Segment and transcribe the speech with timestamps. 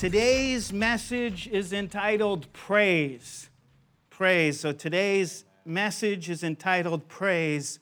[0.00, 3.50] Today's message is entitled Praise.
[4.08, 4.58] Praise.
[4.58, 7.78] So today's message is entitled Praise.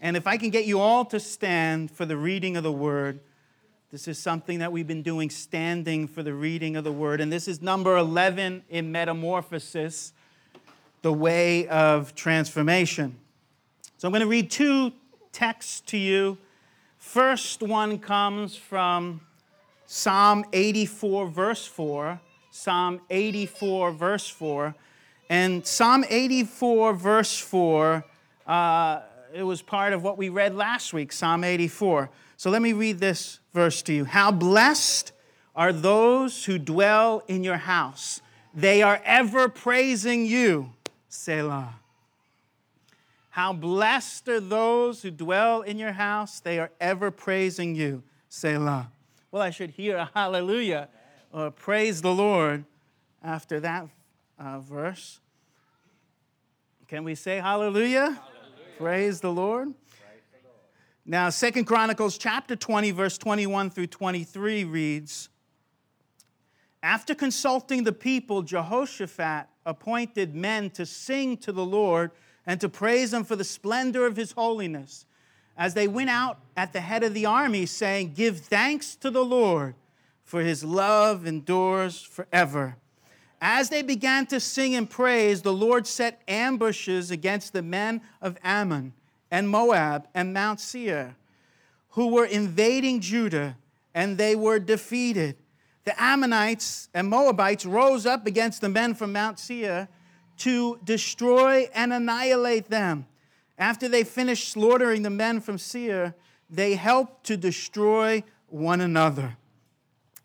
[0.00, 3.20] And if I can get you all to stand for the reading of the word,
[3.90, 7.20] this is something that we've been doing standing for the reading of the word.
[7.20, 10.14] And this is number 11 in Metamorphosis,
[11.02, 13.18] the way of transformation.
[13.98, 14.92] So I'm going to read two
[15.32, 16.38] texts to you.
[16.96, 19.20] First one comes from
[19.94, 22.18] Psalm 84, verse 4.
[22.50, 24.74] Psalm 84, verse 4.
[25.28, 28.02] And Psalm 84, verse 4,
[28.46, 29.00] uh,
[29.34, 32.08] it was part of what we read last week, Psalm 84.
[32.38, 34.06] So let me read this verse to you.
[34.06, 35.12] How blessed
[35.54, 38.22] are those who dwell in your house,
[38.54, 40.72] they are ever praising you,
[41.10, 41.74] Selah.
[43.28, 48.90] How blessed are those who dwell in your house, they are ever praising you, Selah.
[49.32, 50.90] Well, I should hear a hallelujah
[51.32, 52.66] or praise the Lord
[53.22, 53.88] after that
[54.38, 55.20] uh, verse.
[56.86, 58.10] Can we say hallelujah?
[58.10, 58.18] hallelujah.
[58.76, 59.72] Praise the Lord.
[61.06, 65.30] Now, Second Chronicles chapter 20, verse 21 through 23 reads
[66.82, 72.10] After consulting the people, Jehoshaphat appointed men to sing to the Lord
[72.44, 75.06] and to praise him for the splendor of his holiness
[75.56, 79.24] as they went out at the head of the army, saying, Give thanks to the
[79.24, 79.74] Lord,
[80.24, 82.76] for his love endures forever.
[83.40, 88.38] As they began to sing and praise, the Lord set ambushes against the men of
[88.44, 88.92] Ammon
[89.32, 91.16] and Moab and Mount Seir,
[91.90, 93.56] who were invading Judah,
[93.94, 95.36] and they were defeated.
[95.84, 99.88] The Ammonites and Moabites rose up against the men from Mount Seir
[100.38, 103.06] to destroy and annihilate them.
[103.62, 106.16] After they finished slaughtering the men from Seir,
[106.50, 109.36] they helped to destroy one another.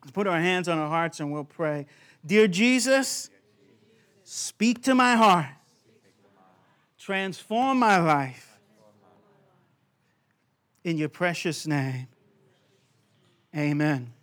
[0.02, 1.86] Let's put our hands on our hearts and we'll pray.
[2.26, 3.30] Dear Jesus,
[4.24, 5.46] speak to my heart,
[6.98, 8.58] transform my life.
[10.84, 12.08] In your precious name,
[13.56, 14.14] amen.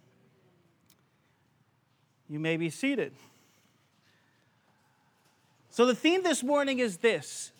[2.28, 3.12] You may be seated.
[5.70, 7.52] So, the theme this morning is this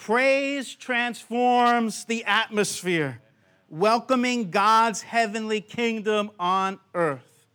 [0.00, 3.20] Praise transforms the atmosphere,
[3.68, 7.46] welcoming God's heavenly kingdom on earth.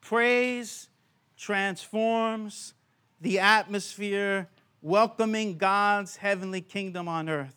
[0.00, 0.88] Praise
[1.36, 2.74] transforms
[3.20, 4.48] the atmosphere,
[4.82, 7.56] welcoming God's heavenly kingdom on earth.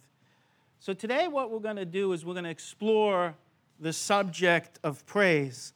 [0.79, 3.35] So, today, what we're going to do is we're going to explore
[3.79, 5.73] the subject of praise.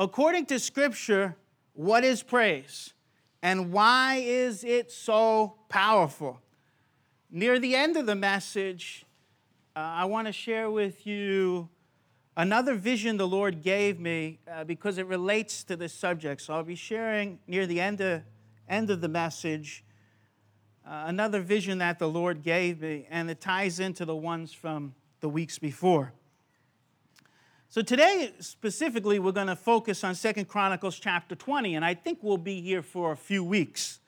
[0.00, 1.36] According to Scripture,
[1.74, 2.92] what is praise?
[3.40, 6.41] And why is it so powerful?
[7.34, 9.06] Near the end of the message,
[9.74, 11.70] uh, I want to share with you
[12.36, 16.42] another vision the Lord gave me uh, because it relates to this subject.
[16.42, 18.20] So I'll be sharing near the end of,
[18.68, 19.82] end of the message
[20.86, 24.94] uh, another vision that the Lord gave me, and it ties into the ones from
[25.20, 26.12] the weeks before.
[27.70, 32.18] So today, specifically, we're going to focus on Second Chronicles chapter 20, and I think
[32.20, 34.00] we'll be here for a few weeks.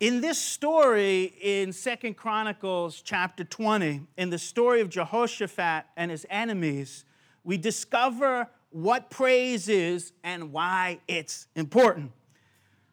[0.00, 6.26] In this story in Second Chronicles chapter 20, in the story of Jehoshaphat and his
[6.28, 7.04] enemies,
[7.44, 12.10] we discover what praise is and why it's important.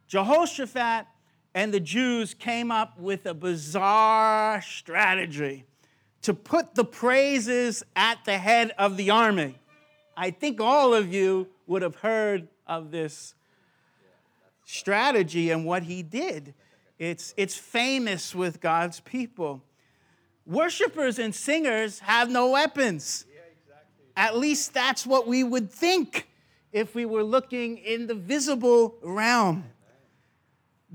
[0.07, 1.07] Jehoshaphat
[1.55, 5.65] and the Jews came up with a bizarre strategy
[6.21, 9.57] to put the praises at the head of the army.
[10.15, 13.33] I think all of you would have heard of this
[14.65, 16.53] strategy and what he did.
[17.01, 19.63] It's, it's famous with God's people.
[20.45, 23.25] Worshippers and singers have no weapons.
[23.27, 24.05] Yeah, exactly.
[24.15, 26.27] At least that's what we would think
[26.71, 29.63] if we were looking in the visible realm.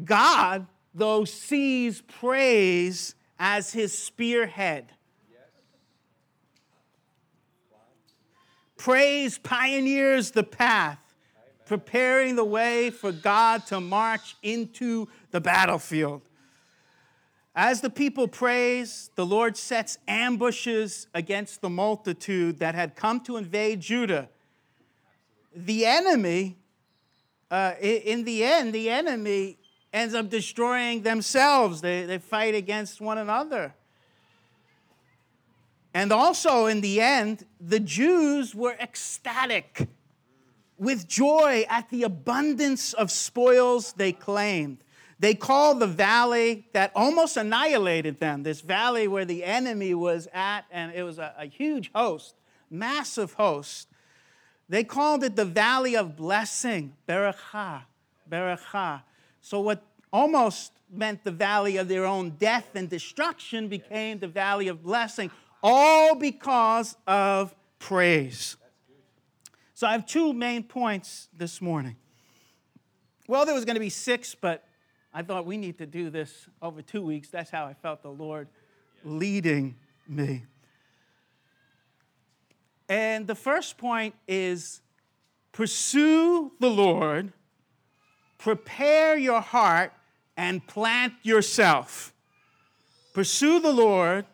[0.05, 4.93] God, though, sees praise as his spearhead.
[8.77, 11.01] Praise pioneers the path
[11.67, 16.23] preparing the way for God to march into the battlefield.
[17.55, 23.37] As the people praise, the Lord sets ambushes against the multitude that had come to
[23.37, 24.29] invade Judah.
[25.55, 26.57] The enemy,
[27.51, 29.57] uh, in the end, the enemy
[29.93, 31.81] ends up destroying themselves.
[31.81, 33.75] They, they fight against one another.
[35.95, 39.89] And also, in the end, the Jews were ecstatic
[40.79, 44.79] with joy at the abundance of spoils they claimed.
[45.19, 50.67] They called the valley that almost annihilated them, this valley where the enemy was at,
[50.71, 52.35] and it was a, a huge host,
[52.71, 53.89] massive host.
[54.69, 57.83] They called it the valley of blessing, Berakah,
[58.31, 59.03] Berakah.
[59.41, 59.83] So, what
[60.13, 65.31] almost meant the valley of their own death and destruction became the valley of blessing,
[65.63, 68.57] all because of praise.
[69.77, 71.97] So, I have two main points this morning.
[73.29, 74.65] Well, there was going to be six, but
[75.13, 77.29] I thought we need to do this over two weeks.
[77.29, 78.49] That's how I felt the Lord
[79.05, 79.77] leading
[80.09, 80.45] me.
[82.89, 84.81] And the first point is
[85.53, 87.35] pursue the Lord,
[88.39, 89.93] prepare your heart,
[90.39, 92.15] and plant yourself.
[93.13, 94.25] Pursue the Lord,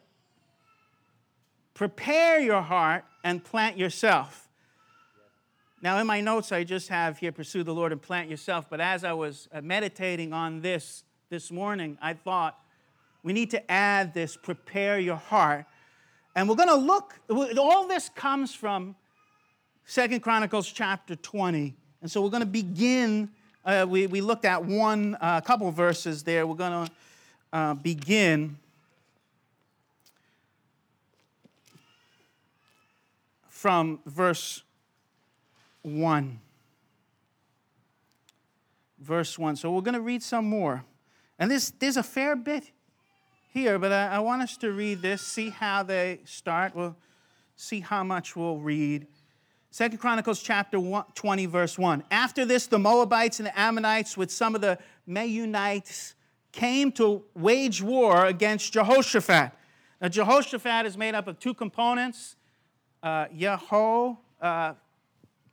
[1.75, 4.42] prepare your heart, and plant yourself.
[5.83, 8.71] Now, in my notes, I just have here pursue the Lord and plant yourself.
[8.71, 12.57] But as I was uh, meditating on this this morning, I thought
[13.25, 15.67] we need to add this prepare your heart.
[16.37, 17.19] And we're going to look,
[17.59, 18.95] all this comes from
[19.85, 21.75] Second Chronicles chapter 20.
[22.01, 23.31] And so we're going to begin,
[23.65, 26.47] uh, we, we looked at one, a uh, couple verses there.
[26.47, 26.93] We're going to
[27.53, 28.57] uh, begin
[33.49, 34.63] from verse
[35.83, 36.41] 1.
[38.99, 39.57] Verse 1.
[39.57, 40.85] So we're going to read some more.
[41.39, 42.71] And this, there's a fair bit
[43.53, 46.75] here, but I, I want us to read this, see how they start.
[46.75, 46.97] We'll
[47.57, 49.07] see how much we'll read.
[49.71, 50.79] Second Chronicles chapter
[51.15, 52.05] 20, verse 1.
[52.11, 56.15] After this, the Moabites and the Ammonites, with some of the Meunites,
[56.53, 59.53] came to wage war against Jehoshaphat.
[60.01, 62.37] Now, Jehoshaphat is made up of two components
[63.03, 64.75] uh, Yeho, uh,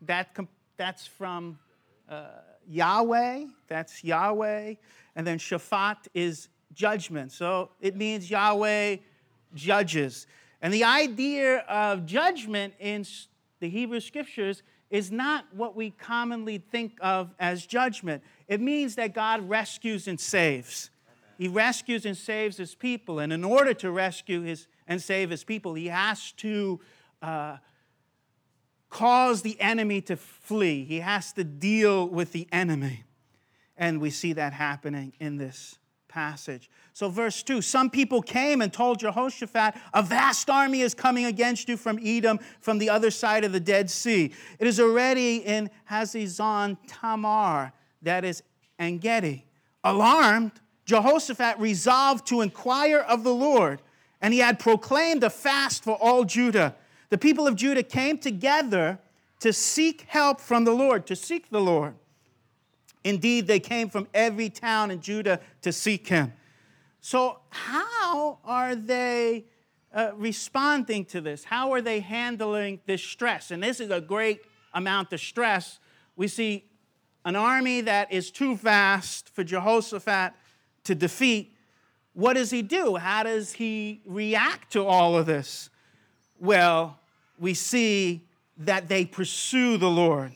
[0.01, 0.37] that,
[0.77, 1.59] that's from
[2.07, 2.25] uh,
[2.67, 4.75] Yahweh, that's Yahweh.
[5.15, 7.31] And then Shaphat is judgment.
[7.31, 8.97] So it means Yahweh
[9.53, 10.27] judges.
[10.61, 13.05] And the idea of judgment in
[13.59, 18.23] the Hebrew scriptures is not what we commonly think of as judgment.
[18.47, 20.89] It means that God rescues and saves.
[21.37, 23.19] He rescues and saves his people.
[23.19, 26.79] And in order to rescue his, and save his people, he has to
[27.21, 27.57] uh,
[28.89, 30.83] cause the enemy to flee.
[30.83, 33.03] He has to deal with the enemy.
[33.77, 35.77] And we see that happening in this
[36.09, 36.69] passage.
[36.93, 41.69] So, verse 2 Some people came and told Jehoshaphat, A vast army is coming against
[41.69, 44.33] you from Edom, from the other side of the Dead Sea.
[44.57, 47.71] It is already in Hazazon Tamar,
[48.01, 48.43] that is
[48.77, 49.45] Engedi.
[49.83, 50.51] Alarmed,
[50.83, 53.81] Jehoshaphat resolved to inquire of the Lord,
[54.19, 56.75] and he had proclaimed a fast for all Judah
[57.09, 58.99] the people of Judah came together
[59.39, 61.95] to seek help from the Lord, to seek the Lord.
[63.03, 66.33] Indeed, they came from every town in Judah to seek him.
[67.01, 69.45] So, how are they
[69.93, 71.45] uh, responding to this?
[71.45, 73.51] How are they handling this stress?
[73.51, 74.41] And this is a great
[74.73, 75.79] amount of stress.
[76.17, 76.65] We see
[77.23, 80.33] an army that is too vast for Jehoshaphat
[80.83, 81.55] to defeat.
[82.13, 82.97] What does he do?
[82.97, 85.68] How does he react to all of this?
[86.39, 86.97] Well,
[87.37, 88.21] we see
[88.57, 90.31] that they pursue the Lord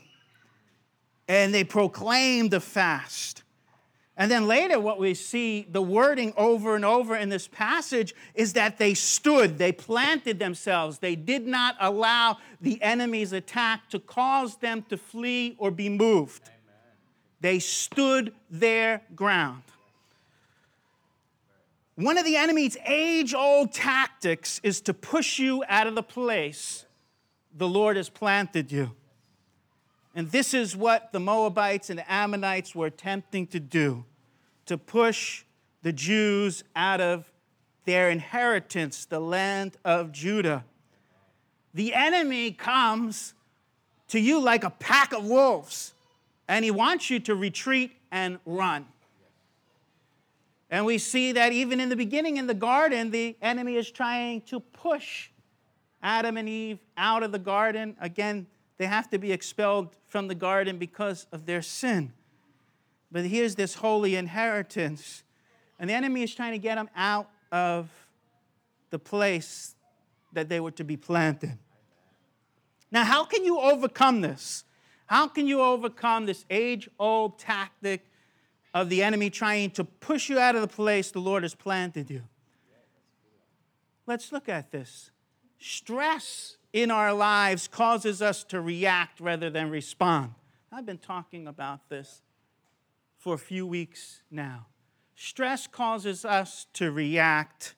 [1.27, 3.43] and they proclaim the fast.
[4.15, 8.53] And then later, what we see the wording over and over in this passage is
[8.53, 14.57] that they stood, they planted themselves, they did not allow the enemy's attack to cause
[14.57, 16.43] them to flee or be moved.
[16.43, 16.59] Amen.
[17.41, 19.63] They stood their ground.
[21.95, 26.85] One of the enemy's age old tactics is to push you out of the place
[27.55, 28.91] the Lord has planted you.
[30.15, 34.05] And this is what the Moabites and the Ammonites were attempting to do
[34.65, 35.43] to push
[35.83, 37.31] the Jews out of
[37.85, 40.63] their inheritance, the land of Judah.
[41.73, 43.33] The enemy comes
[44.07, 45.93] to you like a pack of wolves,
[46.47, 48.85] and he wants you to retreat and run.
[50.73, 54.41] And we see that even in the beginning in the garden, the enemy is trying
[54.47, 55.29] to push
[56.01, 57.95] Adam and Eve out of the garden.
[58.01, 62.11] Again, They have to be expelled from the garden because of their sin.
[63.11, 65.23] But here's this holy inheritance.
[65.79, 67.89] And the enemy is trying to get them out of
[68.89, 69.75] the place
[70.33, 71.57] that they were to be planted.
[72.91, 74.63] Now, how can you overcome this?
[75.05, 78.05] How can you overcome this age old tactic
[78.73, 82.09] of the enemy trying to push you out of the place the Lord has planted
[82.09, 82.23] you?
[84.05, 85.11] Let's look at this.
[85.59, 90.31] Stress in our lives causes us to react rather than respond.
[90.71, 92.21] I've been talking about this
[93.17, 94.65] for a few weeks now.
[95.15, 97.75] Stress causes us to react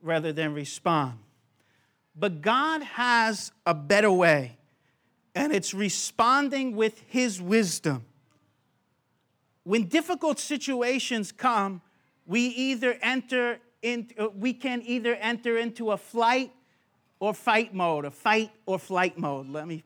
[0.00, 1.18] rather than respond.
[2.16, 4.56] But God has a better way,
[5.34, 8.04] and it's responding with His wisdom.
[9.64, 11.82] When difficult situations come,
[12.26, 16.52] we either enter in, uh, we can either enter into a flight
[17.18, 19.48] or fight mode, a fight or flight mode.
[19.48, 19.84] Let me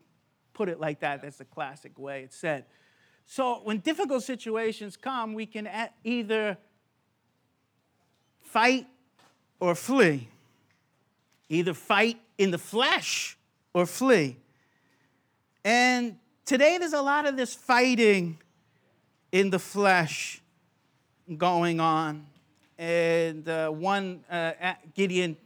[0.52, 1.22] put it like that.
[1.22, 2.64] That's the classic way it's said.
[3.26, 5.68] So when difficult situations come, we can
[6.04, 6.58] either
[8.42, 8.86] fight
[9.58, 10.28] or flee.
[11.48, 13.36] Either fight in the flesh
[13.72, 14.36] or flee.
[15.64, 18.38] And today there's a lot of this fighting
[19.34, 20.40] in the flesh
[21.36, 22.24] going on.
[22.78, 24.52] And uh, one, uh,
[24.94, 25.36] Gideon,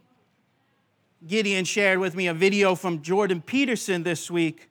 [1.25, 4.69] Gideon shared with me a video from Jordan Peterson this week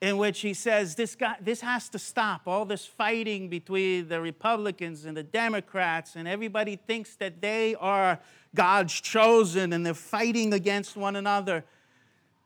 [0.00, 2.48] in which he says this, guy, this has to stop.
[2.48, 8.18] All this fighting between the Republicans and the Democrats, and everybody thinks that they are
[8.52, 11.64] God's chosen and they're fighting against one another.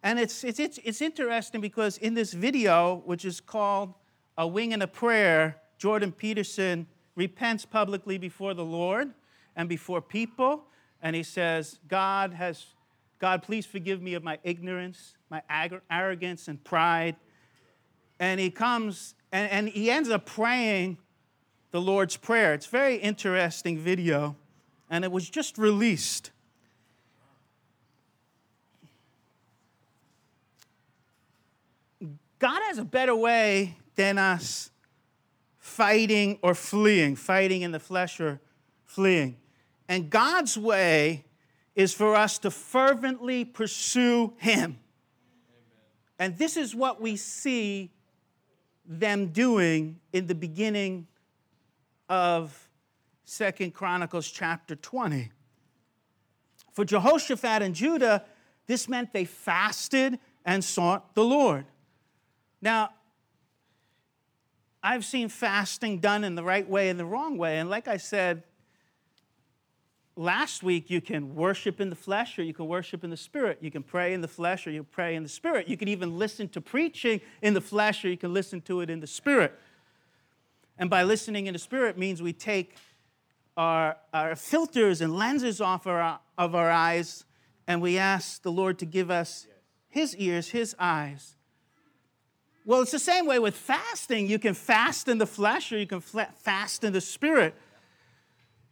[0.02, 3.94] And it's, it's, it's, it's interesting because in this video, which is called
[4.36, 6.86] A Wing and a Prayer, Jordan Peterson
[7.16, 9.10] repents publicly before the Lord
[9.56, 10.62] and before people.
[11.02, 12.66] And he says, God has,
[13.18, 15.42] God, please forgive me of my ignorance, my
[15.90, 17.16] arrogance, and pride
[18.22, 20.96] and he comes and, and he ends up praying
[21.72, 22.54] the Lord's Prayer.
[22.54, 24.36] It's very interesting video,
[24.88, 26.30] and it was just released.
[32.38, 34.70] God has a better way than us
[35.72, 38.40] fighting or fleeing, fighting in the flesh or
[38.84, 39.36] fleeing.
[39.88, 41.24] And God's way
[41.74, 44.60] is for us to fervently pursue Him.
[44.60, 44.78] Amen.
[46.18, 47.90] And this is what we see
[48.84, 51.06] them doing in the beginning
[52.08, 52.68] of
[53.24, 55.32] Second Chronicles chapter 20.
[56.72, 58.24] For Jehoshaphat and Judah,
[58.66, 61.64] this meant they fasted and sought the Lord.
[62.60, 62.90] Now,
[64.82, 67.58] I've seen fasting done in the right way and the wrong way.
[67.58, 68.42] And like I said,
[70.16, 73.58] last week you can worship in the flesh or you can worship in the spirit.
[73.60, 75.68] You can pray in the flesh or you pray in the spirit.
[75.68, 78.90] You can even listen to preaching in the flesh or you can listen to it
[78.90, 79.58] in the spirit.
[80.78, 82.74] And by listening in the spirit means we take
[83.56, 87.24] our, our filters and lenses off our, of our eyes
[87.68, 89.46] and we ask the Lord to give us
[89.88, 91.36] his ears, his eyes.
[92.64, 94.28] Well, it's the same way with fasting.
[94.28, 97.54] You can fast in the flesh or you can fast in the spirit.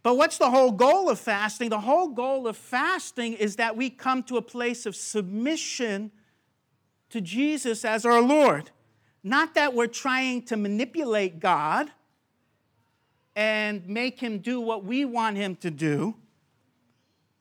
[0.03, 1.69] But what's the whole goal of fasting?
[1.69, 6.11] The whole goal of fasting is that we come to a place of submission
[7.11, 8.71] to Jesus as our Lord.
[9.23, 11.91] Not that we're trying to manipulate God
[13.37, 16.15] and make him do what we want him to do.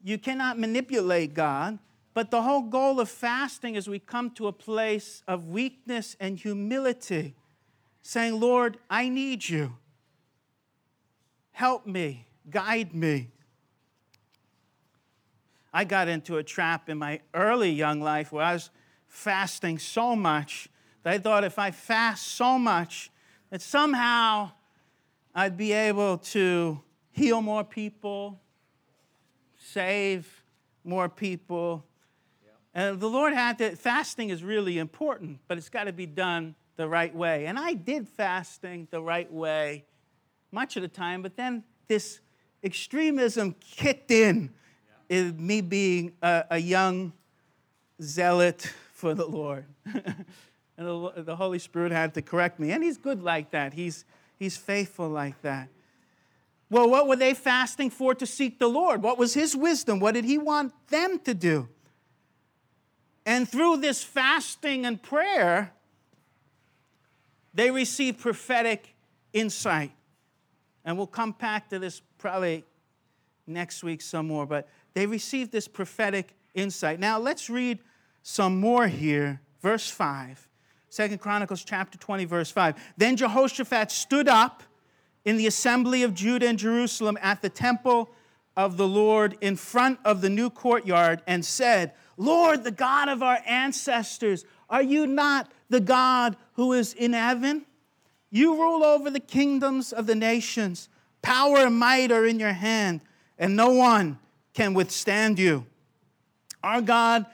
[0.04, 1.80] You cannot manipulate God.
[2.20, 6.38] But the whole goal of fasting is we come to a place of weakness and
[6.38, 7.34] humility,
[8.02, 9.78] saying, Lord, I need you.
[11.54, 13.30] Help me guide me.
[15.72, 18.70] I got into a trap in my early young life where I was
[19.08, 20.68] fasting so much
[21.04, 23.12] that I thought if I fast so much,
[23.50, 24.52] that somehow
[25.34, 28.42] I'd be able to heal more people,
[29.56, 30.44] save
[30.84, 31.86] more people.
[32.80, 36.56] And the Lord had to, fasting is really important, but it's got to be done
[36.78, 37.46] the right way.
[37.46, 39.84] And I did fasting the right way
[40.54, 42.22] much of the time, but then this
[42.64, 44.52] extremism kicked in
[45.10, 47.12] in me being a, a young
[48.02, 49.66] zealot for the Lord.
[49.86, 50.26] and
[50.78, 52.72] the, the, Holy Spirit had to correct me.
[52.72, 54.06] And He's good like that, He's,
[54.38, 55.68] he's faithful like that.
[56.70, 59.04] Well, what were they fasting for to seek the Lord?
[59.04, 60.00] What was His wisdom?
[60.00, 61.68] What did He want them to do?
[63.30, 65.72] And through this fasting and prayer,
[67.54, 68.96] they receive prophetic
[69.34, 69.92] insight.
[70.84, 72.64] And we'll come back to this probably
[73.46, 77.00] next week some more, but they received this prophetic insight.
[77.00, 77.78] Now let's read
[78.24, 80.50] some more here verse 5.
[80.90, 82.94] Second Chronicles chapter 20, verse 5.
[82.98, 84.64] Then Jehoshaphat stood up
[85.24, 88.10] in the assembly of Judah and Jerusalem at the temple
[88.58, 93.24] of the Lord in front of the new courtyard and said, Lord, the God of
[93.24, 97.66] our ancestors, are you not the God who is in heaven?
[98.30, 100.90] You rule over the kingdoms of the nations.
[101.22, 103.00] Power and might are in your hand,
[103.38, 104.20] and no one
[104.54, 105.66] can withstand you.
[106.62, 107.26] Our God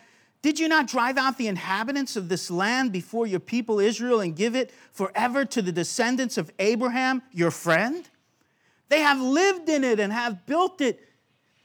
[0.43, 4.35] did you not drive out the inhabitants of this land before your people Israel and
[4.35, 8.07] give it forever to the descendants of Abraham, your friend?
[8.89, 10.99] They have lived in it and have built it,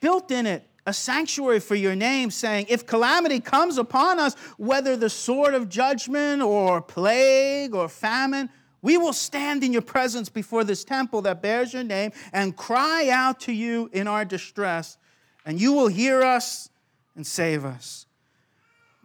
[0.00, 4.96] built in it a sanctuary for your name, saying, If calamity comes upon us, whether
[4.96, 8.50] the sword of judgment or plague or famine,
[8.82, 13.08] we will stand in your presence before this temple that bears your name and cry
[13.08, 14.98] out to you in our distress,
[15.46, 16.68] and you will hear us
[17.14, 18.06] and save us.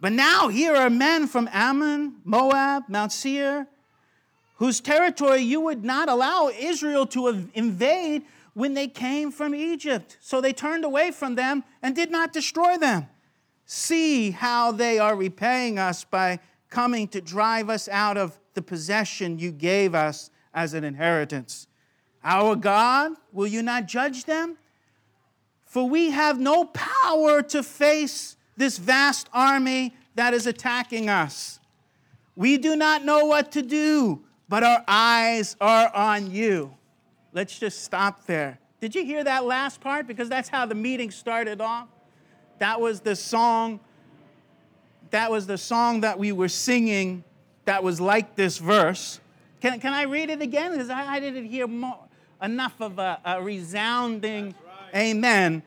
[0.00, 3.68] But now here are men from Ammon, Moab, Mount Seir,
[4.56, 8.24] whose territory you would not allow Israel to invade
[8.56, 10.16] when they came from Egypt.
[10.18, 13.06] So they turned away from them and did not destroy them.
[13.66, 19.38] See how they are repaying us by coming to drive us out of the possession
[19.38, 21.66] you gave us as an inheritance.
[22.24, 24.56] Our God, will you not judge them?
[25.66, 31.60] For we have no power to face this vast army that is attacking us.
[32.34, 36.72] We do not know what to do, but our eyes are on you.
[37.36, 38.58] Let's just stop there.
[38.80, 40.06] Did you hear that last part?
[40.06, 41.86] Because that's how the meeting started off.
[42.60, 43.78] That was the song.
[45.10, 47.24] That was the song that we were singing
[47.66, 49.20] that was like this verse.
[49.60, 50.70] Can, can I read it again?
[50.70, 51.98] Because I, I didn't hear more,
[52.40, 54.54] enough of a, a resounding
[54.94, 54.94] right.
[54.94, 55.62] amen.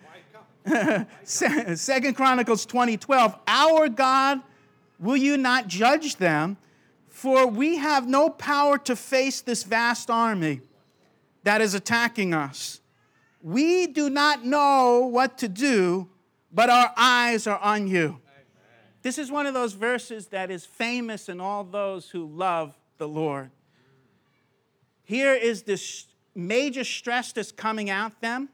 [1.24, 3.40] Second Chronicles 20, 12.
[3.48, 4.42] Our God,
[4.98, 6.58] will you not judge them?
[7.10, 10.62] For we have no power to face this vast army
[11.44, 12.82] that is attacking us.
[13.42, 16.10] We do not know what to do,
[16.52, 18.06] but our eyes are on you.
[18.06, 18.20] Amen.
[19.02, 23.08] This is one of those verses that is famous in all those who love the
[23.08, 23.52] Lord.
[25.04, 28.50] Here is this major stress that's coming at them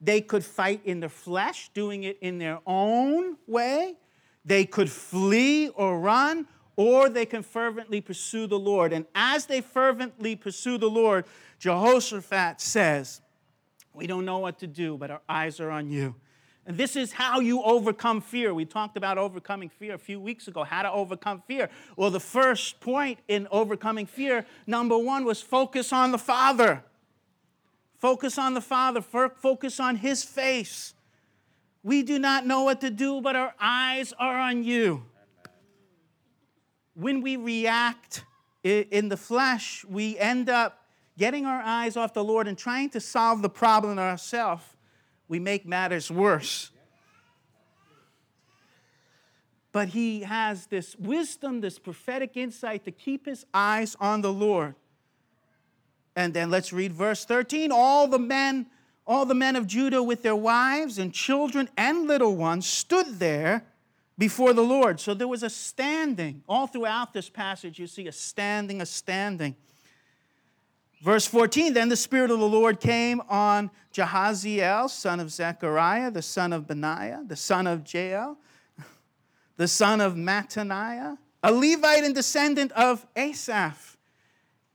[0.00, 3.96] they could fight in the flesh, doing it in their own way.
[4.44, 6.46] They could flee or run,
[6.76, 8.94] or they can fervently pursue the Lord.
[8.94, 11.26] And as they fervently pursue the Lord,
[11.60, 13.20] Jehoshaphat says,
[13.92, 16.16] We don't know what to do, but our eyes are on you.
[16.66, 18.54] And this is how you overcome fear.
[18.54, 21.68] We talked about overcoming fear a few weeks ago, how to overcome fear.
[21.96, 26.82] Well, the first point in overcoming fear, number one, was focus on the Father.
[27.98, 30.94] Focus on the Father, focus on His face.
[31.82, 35.04] We do not know what to do, but our eyes are on you.
[36.94, 38.24] When we react
[38.62, 40.79] in the flesh, we end up
[41.20, 44.64] getting our eyes off the Lord and trying to solve the problem ourselves.
[45.28, 46.70] We make matters worse.
[49.70, 54.74] But he has this wisdom, this prophetic insight to keep his eyes on the Lord.
[56.16, 57.70] And then let's read verse 13.
[57.70, 58.64] All the men,
[59.06, 63.66] all the men of Judah with their wives and children and little ones stood there
[64.16, 64.98] before the Lord.
[64.98, 66.42] So there was a standing.
[66.48, 69.54] All throughout this passage, you see a standing, a standing.
[71.00, 76.22] Verse 14 Then the Spirit of the Lord came on Jahaziel, son of Zechariah, the
[76.22, 78.38] son of Benaiah, the son of Jael,
[79.56, 83.96] the son of Mattaniah, a Levite and descendant of Asaph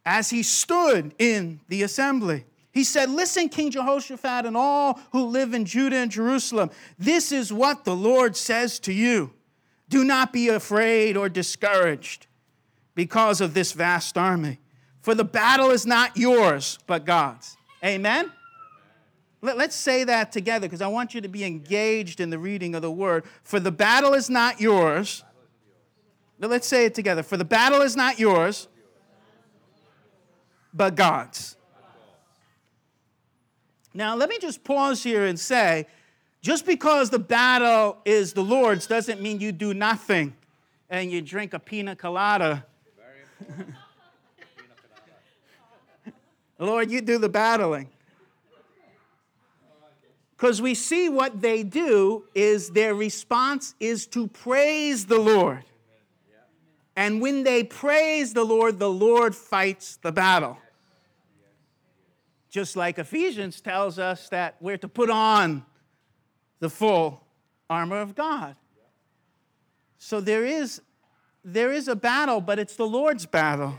[0.06, 2.46] as he stood in the assembly.
[2.72, 7.54] He said, Listen, King Jehoshaphat, and all who live in Judah and Jerusalem, this is
[7.54, 9.32] what the Lord says to you.
[9.88, 12.28] Do not be afraid or discouraged
[12.94, 14.60] because of this vast army,
[15.06, 17.58] for the battle is not yours, but God's.
[17.84, 18.32] Amen?
[19.40, 22.82] Let's say that together because I want you to be engaged in the reading of
[22.82, 23.24] the word.
[23.44, 25.24] For the battle is not yours.
[26.40, 27.22] Let's say it together.
[27.22, 28.68] For the battle is not yours,
[30.74, 31.56] but God's.
[33.94, 35.86] Now, let me just pause here and say
[36.42, 40.36] just because the battle is the Lord's doesn't mean you do nothing
[40.90, 42.66] and you drink a pina colada.
[46.60, 47.90] Lord, you do the battling.
[50.38, 55.64] Because we see what they do is their response is to praise the Lord.
[56.96, 60.58] And when they praise the Lord, the Lord fights the battle.
[62.50, 65.66] Just like Ephesians tells us that we're to put on
[66.60, 67.22] the full
[67.70, 68.56] armor of God.
[69.98, 70.82] So there is
[71.44, 73.78] there is a battle, but it's the Lord's battle.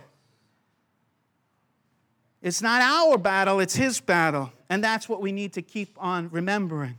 [2.46, 4.52] It's not our battle, it's His battle.
[4.70, 6.96] And that's what we need to keep on remembering.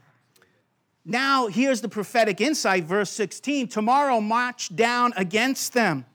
[1.05, 3.69] Now, here's the prophetic insight, verse 16.
[3.69, 6.05] Tomorrow, march down against them.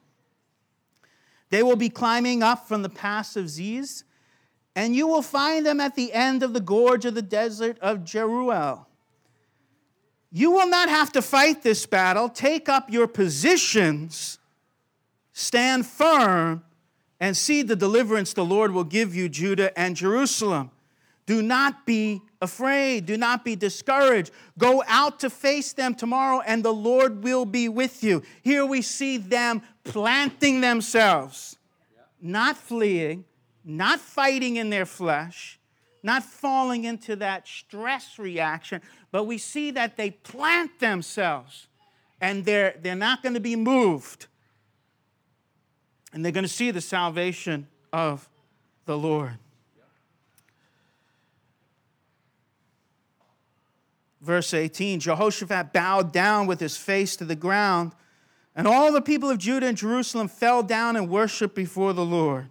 [1.48, 4.04] They will be climbing up from the pass of Ziz,
[4.76, 8.00] and you will find them at the end of the gorge of the desert of
[8.00, 8.84] Jeruel.
[10.30, 12.28] You will not have to fight this battle.
[12.28, 14.38] Take up your positions,
[15.32, 16.64] stand firm,
[17.22, 20.72] and see the deliverance the Lord will give you, Judah and Jerusalem.
[21.24, 23.06] Do not be afraid.
[23.06, 24.32] Do not be discouraged.
[24.58, 28.24] Go out to face them tomorrow, and the Lord will be with you.
[28.42, 31.56] Here we see them planting themselves,
[32.20, 33.24] not fleeing,
[33.64, 35.60] not fighting in their flesh,
[36.02, 38.82] not falling into that stress reaction,
[39.12, 41.68] but we see that they plant themselves
[42.20, 44.26] and they're, they're not going to be moved.
[46.12, 48.28] And they're going to see the salvation of
[48.84, 49.38] the Lord.
[54.20, 57.92] Verse 18 Jehoshaphat bowed down with his face to the ground,
[58.54, 62.48] and all the people of Judah and Jerusalem fell down and worshiped before the Lord.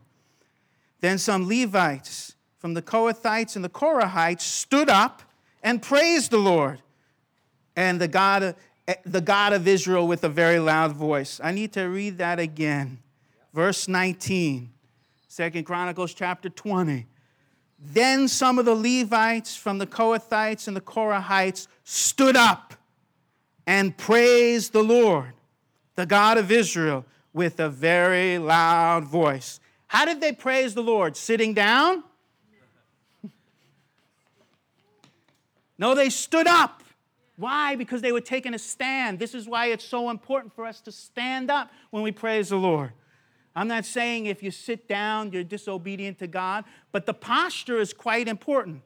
[0.99, 5.23] Then some Levites from the Kohathites and the Korahites stood up
[5.63, 6.81] and praised the Lord
[7.75, 8.55] and the God, of,
[8.87, 11.39] eh, the God of Israel with a very loud voice.
[11.43, 12.99] I need to read that again.
[13.53, 14.71] Verse 19,
[15.35, 17.05] 2 Chronicles chapter 20.
[17.83, 22.75] Then some of the Levites from the Kohathites and the Korahites stood up
[23.65, 25.33] and praised the Lord,
[25.95, 29.59] the God of Israel, with a very loud voice.
[29.87, 31.17] How did they praise the Lord?
[31.17, 32.03] Sitting down?
[35.77, 36.83] No, they stood up.
[37.35, 37.75] Why?
[37.75, 39.17] Because they were taking a stand.
[39.17, 42.57] This is why it's so important for us to stand up when we praise the
[42.57, 42.91] Lord.
[43.55, 47.93] I'm not saying if you sit down, you're disobedient to God, but the posture is
[47.93, 48.81] quite important.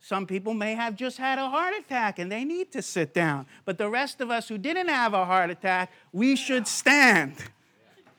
[0.00, 3.46] Some people may have just had a heart attack and they need to sit down.
[3.64, 7.34] But the rest of us who didn't have a heart attack, we should stand.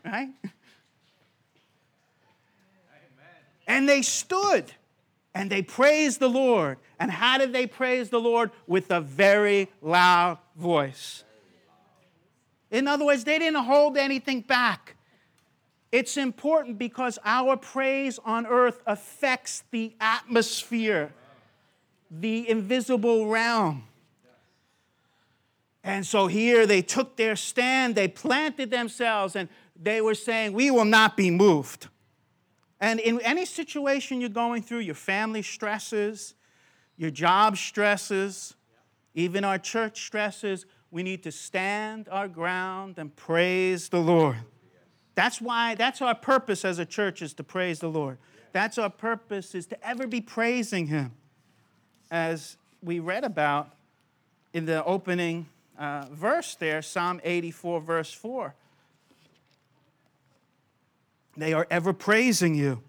[0.04, 0.30] Right?
[3.66, 4.74] And they stood
[5.34, 6.78] and they praised the Lord.
[7.00, 8.52] And how did they praise the Lord?
[8.68, 11.24] With a very loud voice.
[12.72, 14.96] In other words, they didn't hold anything back.
[15.92, 21.12] It's important because our praise on earth affects the atmosphere,
[22.12, 23.84] the invisible realm.
[25.84, 29.50] And so here they took their stand, they planted themselves, and
[29.82, 31.88] they were saying, We will not be moved.
[32.80, 36.36] And in any situation you're going through, your family stresses,
[36.98, 38.56] your job stresses,
[39.16, 44.38] even our church stresses, we need to stand our ground and praise the Lord.
[45.20, 48.20] That's why, that's our purpose as a church is to praise the Lord.
[48.54, 51.12] That's our purpose is to ever be praising Him.
[52.10, 53.74] As we read about
[54.54, 58.56] in the opening uh, verse there, Psalm 84, verse 4.
[61.36, 62.82] They are ever praising you.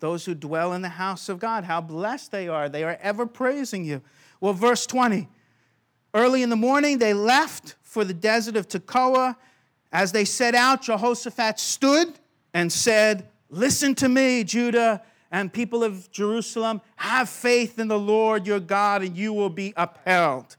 [0.00, 2.68] Those who dwell in the house of God, how blessed they are.
[2.68, 4.02] They are ever praising you.
[4.40, 5.28] Well, verse 20.
[6.12, 9.36] Early in the morning, they left for the desert of Tekoa
[9.92, 12.18] as they set out, Jehoshaphat stood
[12.52, 16.80] and said, Listen to me, Judah and people of Jerusalem.
[16.96, 20.56] Have faith in the Lord your God, and you will be upheld.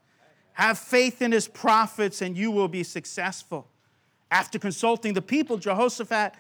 [0.54, 3.68] Have faith in his prophets, and you will be successful.
[4.32, 6.34] After consulting the people, Jehoshaphat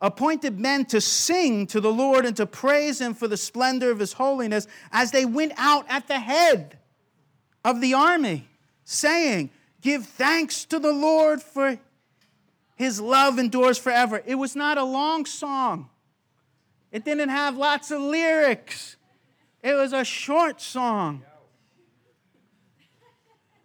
[0.00, 3.98] appointed men to sing to the Lord and to praise him for the splendor of
[3.98, 6.78] his holiness as they went out at the head
[7.64, 8.46] of the army,
[8.84, 11.78] saying, Give thanks to the Lord for
[12.74, 14.22] his love endures forever.
[14.26, 15.88] It was not a long song,
[16.90, 18.96] it didn't have lots of lyrics,
[19.62, 21.22] it was a short song.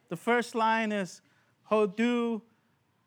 [0.09, 1.21] The first line is
[1.69, 2.41] Hodu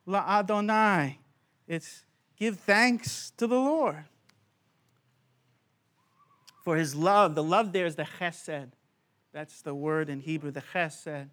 [0.06, 1.18] la Adonai.
[1.66, 2.04] It's
[2.36, 4.04] give thanks to the Lord.
[6.64, 8.70] For his love, the love there is the chesed.
[9.32, 11.30] That's the word in Hebrew, the chesed.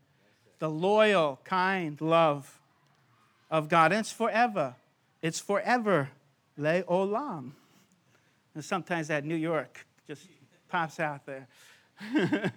[0.57, 2.58] The loyal, kind love
[3.49, 3.91] of God.
[3.91, 4.75] And it's forever.
[5.21, 6.09] It's forever.
[6.57, 7.51] Le olam.
[8.53, 10.27] And sometimes that New York just
[10.67, 11.47] pops out there.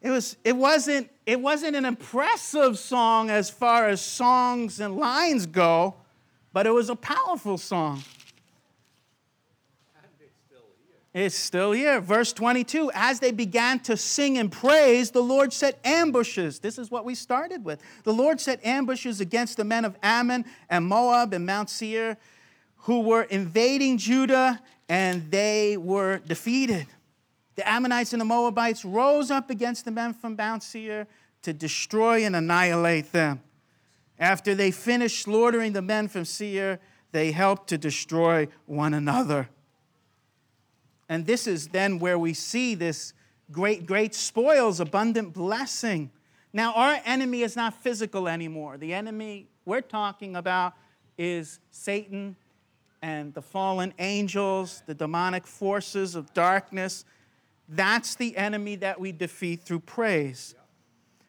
[0.00, 5.46] it, was, it, wasn't, it wasn't an impressive song as far as songs and lines
[5.46, 5.94] go,
[6.52, 8.02] but it was a powerful song.
[11.14, 12.00] It's still here.
[12.00, 16.58] Verse 22 As they began to sing and praise, the Lord set ambushes.
[16.58, 17.80] This is what we started with.
[18.02, 22.18] The Lord set ambushes against the men of Ammon and Moab and Mount Seir
[22.84, 26.86] who were invading Judah, and they were defeated.
[27.54, 31.06] The Ammonites and the Moabites rose up against the men from Mount Seir
[31.42, 33.40] to destroy and annihilate them.
[34.18, 36.78] After they finished slaughtering the men from Seir,
[37.12, 39.48] they helped to destroy one another.
[41.08, 43.12] And this is then where we see this
[43.50, 46.10] great, great spoils, abundant blessing.
[46.52, 48.78] Now, our enemy is not physical anymore.
[48.78, 50.74] The enemy we're talking about
[51.18, 52.36] is Satan
[53.02, 57.04] and the fallen angels, the demonic forces of darkness.
[57.68, 60.54] That's the enemy that we defeat through praise.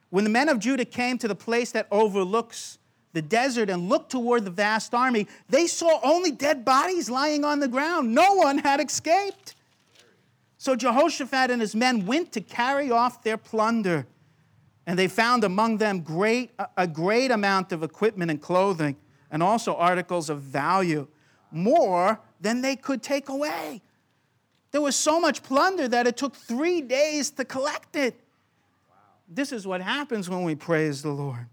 [0.10, 2.78] When the men of Judah came to the place that overlooks
[3.14, 7.60] the desert and looked toward the vast army, they saw only dead bodies lying on
[7.60, 8.14] the ground.
[8.14, 9.55] No one had escaped.
[10.66, 14.08] So Jehoshaphat and his men went to carry off their plunder.
[14.88, 18.96] And they found among them great, a great amount of equipment and clothing,
[19.30, 21.08] and also articles of value
[21.52, 23.84] more than they could take away.
[24.72, 28.20] There was so much plunder that it took three days to collect it.
[29.30, 31.46] This is what happens when we praise the Lord.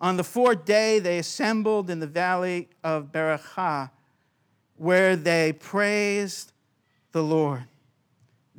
[0.00, 3.92] On the fourth day, they assembled in the valley of Berachah,
[4.78, 6.50] where they praised
[7.12, 7.66] the Lord.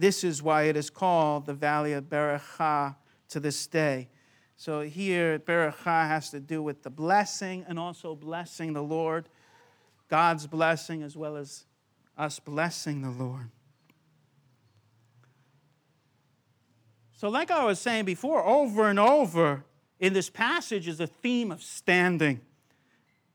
[0.02, 2.96] This is why it is called the valley of Berachah
[3.30, 4.10] to this day.
[4.56, 9.30] So here, Berachah has to do with the blessing and also blessing the Lord.
[10.08, 11.66] God's blessing as well as
[12.18, 13.52] us blessing the Lord.
[17.14, 19.66] So, like I was saying before, over and over
[20.00, 22.42] in this passage is a theme of standing.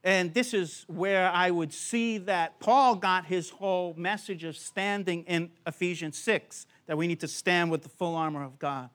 [0.03, 5.23] And this is where I would see that Paul got his whole message of standing
[5.23, 8.89] in Ephesians 6, that we need to stand with the full armor of God.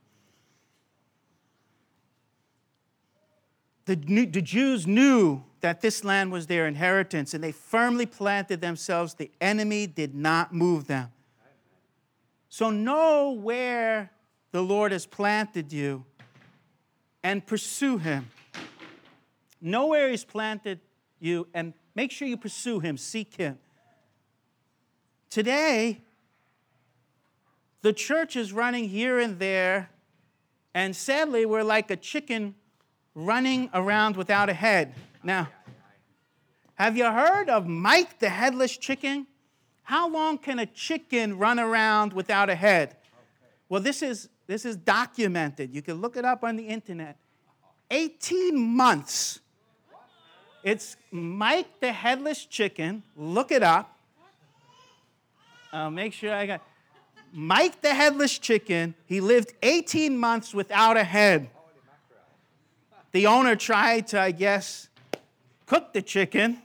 [3.84, 9.14] The, the Jews knew that this land was their inheritance and they firmly planted themselves.
[9.14, 11.10] The enemy did not move them.
[12.48, 14.10] So know where
[14.52, 16.04] the Lord has planted you
[17.22, 18.28] and pursue him.
[19.60, 20.80] Know where he's planted
[21.22, 23.58] you and make sure you pursue him, seek him.
[25.30, 26.02] Today,
[27.82, 29.90] the church is running here and there,
[30.74, 32.54] and sadly, we're like a chicken
[33.14, 34.94] running around without a head.
[35.22, 35.48] Now,
[36.74, 39.26] have you heard of Mike the headless chicken?
[39.82, 42.96] How long can a chicken run around without a head?
[43.68, 45.74] Well, this is, this is documented.
[45.74, 47.18] You can look it up on the internet.
[47.90, 49.40] 18 months.
[50.62, 53.02] It's Mike the headless chicken.
[53.16, 53.96] Look it up.
[55.72, 56.62] I'll make sure I got
[57.32, 58.94] Mike the headless chicken.
[59.06, 61.48] He lived 18 months without a head.
[63.12, 64.88] The owner tried to, I guess,
[65.66, 66.58] cook the chicken.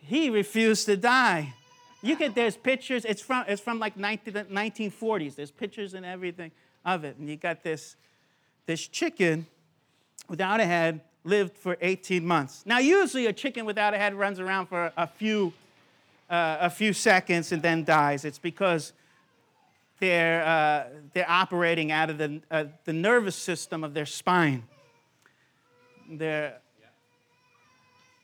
[0.00, 1.54] He refused to die.
[2.02, 3.04] You get there's pictures.
[3.04, 5.36] It's from it's from like 19, 1940s.
[5.36, 6.50] There's pictures and everything
[6.84, 7.96] of it, and you got this
[8.66, 9.46] this chicken
[10.28, 12.62] without a head lived for 18 months.
[12.66, 15.52] Now, usually a chicken without a head runs around for a few
[16.30, 18.24] uh, a few seconds and then dies.
[18.24, 18.92] It's because
[20.00, 24.64] they're uh, they're operating out of the uh, the nervous system of their spine.
[26.08, 26.58] There.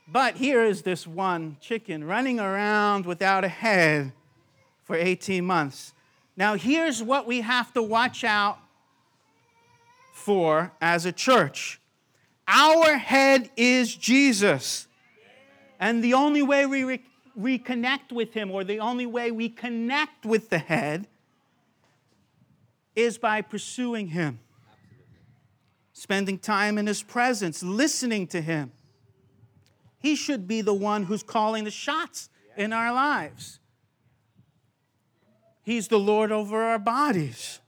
[0.07, 4.13] But here is this one chicken running around without a head
[4.83, 5.95] for 18 months.
[6.37, 8.59] Now, here's what we have to watch out
[10.13, 11.81] for as a church
[12.51, 14.89] our head is Jesus.
[15.79, 17.03] And the only way we re-
[17.39, 21.07] reconnect with Him, or the only way we connect with the head,
[22.95, 24.41] is by pursuing Him
[26.01, 28.73] spending time in His presence, listening to Him.
[29.99, 33.59] He should be the one who's calling the shots in our lives.
[35.63, 37.60] He's the Lord over our bodies.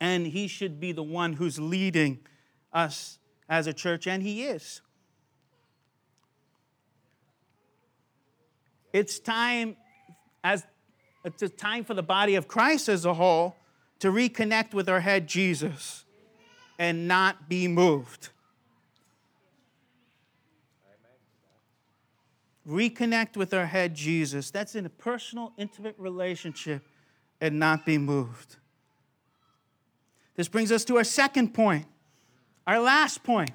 [0.00, 2.20] And He should be the one who's leading
[2.72, 4.80] us as a church, and He is.
[8.92, 9.76] It's time
[10.42, 10.64] as
[11.24, 13.56] it's a time for the body of Christ as a whole
[13.98, 16.04] to reconnect with our head, Jesus,
[16.78, 18.28] and not be moved.
[22.68, 24.50] Reconnect with our head, Jesus.
[24.50, 26.82] That's in a personal, intimate relationship
[27.40, 28.56] and not be moved.
[30.36, 31.86] This brings us to our second point,
[32.66, 33.50] our last point.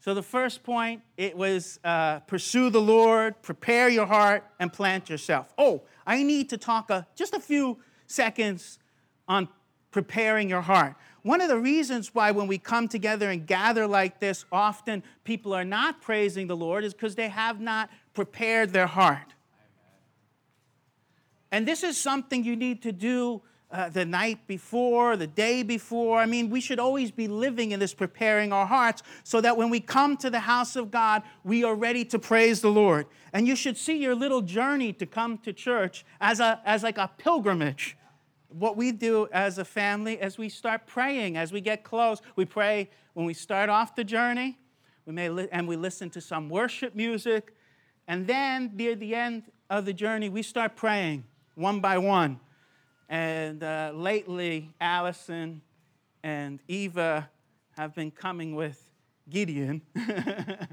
[0.00, 5.08] So the first point, it was uh, pursue the Lord, prepare your heart, and plant
[5.08, 5.52] yourself.
[5.56, 8.78] Oh, I need to talk a, just a few seconds
[9.26, 9.48] on
[9.90, 10.94] preparing your heart.
[11.22, 15.54] One of the reasons why when we come together and gather like this, often people
[15.54, 19.32] are not praising the Lord is because they have not prepared their heart.
[21.50, 23.40] And this is something you need to do
[23.74, 26.18] uh, the night before, the day before.
[26.20, 29.68] I mean, we should always be living in this preparing our hearts so that when
[29.68, 33.06] we come to the house of God, we are ready to praise the Lord.
[33.32, 36.98] And you should see your little journey to come to church as, a, as like
[36.98, 37.96] a pilgrimage.
[38.48, 42.44] What we do as a family as we start praying, as we get close, we
[42.44, 44.56] pray when we start off the journey,
[45.04, 47.52] we may li- and we listen to some worship music,
[48.06, 51.24] and then near the end of the journey, we start praying
[51.56, 52.38] one by one.
[53.14, 55.60] And uh, lately, Allison
[56.24, 57.30] and Eva
[57.76, 58.90] have been coming with
[59.30, 59.82] Gideon.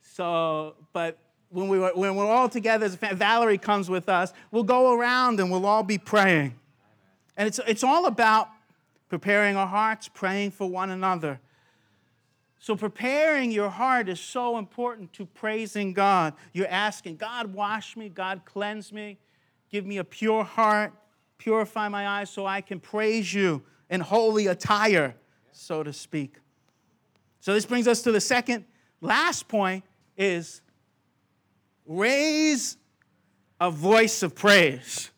[0.00, 1.18] so, but
[1.50, 5.50] when, we were, when we're all together, Valerie comes with us, we'll go around and
[5.50, 6.54] we'll all be praying.
[7.36, 8.48] And it's, it's all about
[9.10, 11.38] preparing our hearts, praying for one another.
[12.60, 16.32] So, preparing your heart is so important to praising God.
[16.54, 19.18] You're asking, God, wash me, God, cleanse me,
[19.70, 20.94] give me a pure heart,
[21.38, 25.14] Purify my eyes so I can praise you in holy attire,
[25.52, 26.36] so to speak.
[27.40, 28.64] So this brings us to the second,
[29.00, 29.84] last point
[30.16, 30.62] is
[31.86, 32.76] raise
[33.60, 35.10] a voice of praise.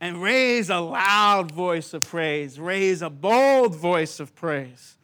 [0.00, 2.60] And raise a loud voice of praise.
[2.60, 4.96] Raise a bold voice of praise.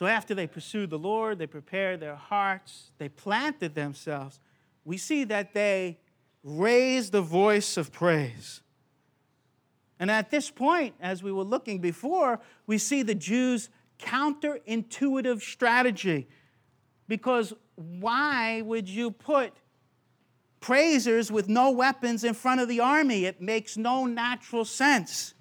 [0.00, 4.40] So after they pursued the Lord, they prepared their hearts, they planted themselves,
[4.84, 5.98] we see that they
[6.42, 8.62] raise the voice of praise.
[9.98, 16.28] And at this point, as we were looking before, we see the Jews' counterintuitive strategy.
[17.06, 19.52] Because why would you put
[20.60, 23.26] praisers with no weapons in front of the army?
[23.26, 25.34] It makes no natural sense.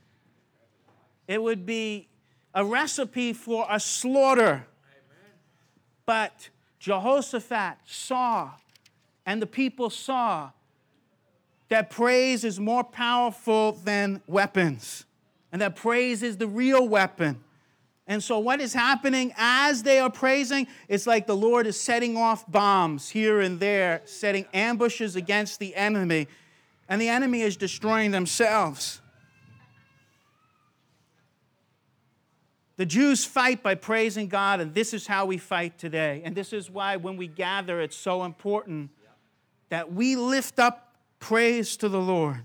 [1.27, 2.09] It would be
[2.53, 4.65] a recipe for a slaughter.
[6.05, 8.51] But Jehoshaphat saw,
[9.25, 10.51] and the people saw,
[11.69, 15.05] that praise is more powerful than weapons,
[15.51, 17.43] and that praise is the real weapon.
[18.07, 20.67] And so, what is happening as they are praising?
[20.87, 25.75] It's like the Lord is setting off bombs here and there, setting ambushes against the
[25.75, 26.27] enemy,
[26.87, 28.99] and the enemy is destroying themselves.
[32.77, 36.21] The Jews fight by praising God, and this is how we fight today.
[36.23, 38.89] And this is why, when we gather, it's so important
[39.67, 40.88] that we lift up
[41.19, 42.43] Praise to the Lord.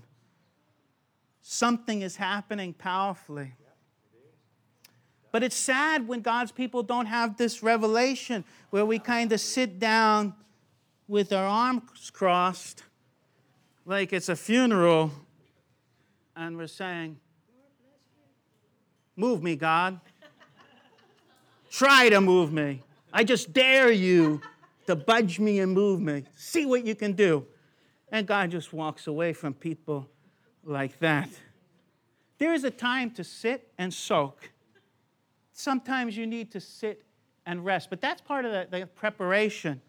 [1.41, 3.53] Something is happening powerfully.
[5.31, 9.79] But it's sad when God's people don't have this revelation where we kind of sit
[9.79, 10.33] down
[11.07, 12.83] with our arms crossed
[13.85, 15.11] like it's a funeral
[16.35, 17.17] and we're saying,
[19.15, 19.99] Move me, God.
[21.69, 22.81] Try to move me.
[23.13, 24.41] I just dare you
[24.87, 26.23] to budge me and move me.
[26.35, 27.45] See what you can do.
[28.11, 30.07] And God just walks away from people
[30.63, 31.29] like that.
[32.37, 34.51] There is a time to sit and soak.
[35.53, 37.03] Sometimes you need to sit
[37.45, 39.81] and rest, but that's part of the, the preparation.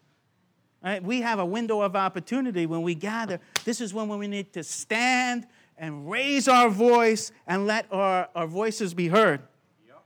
[0.84, 1.02] Right?
[1.02, 3.40] We have a window of opportunity when we gather.
[3.64, 8.46] This is when we need to stand and raise our voice and let our, our
[8.46, 9.40] voices be heard.
[9.86, 10.04] Yep.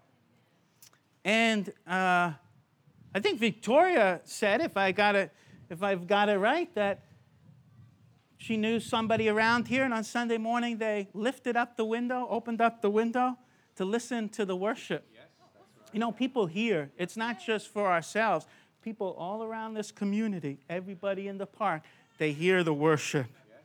[1.25, 2.33] And uh,
[3.15, 5.33] I think Victoria said, if I got it,
[5.69, 7.03] if I've got it right, that
[8.41, 12.63] she knew somebody around here, and on Sunday morning they lifted up the window, opened
[12.63, 13.37] up the window
[13.77, 15.07] to listen to the worship.
[15.13, 15.25] Yes,
[15.79, 15.89] right.
[15.93, 18.47] You know, people here, it's not just for ourselves,
[18.83, 21.83] people all around this community, everybody in the park,
[22.17, 23.27] they hear the worship.
[23.47, 23.59] Yes.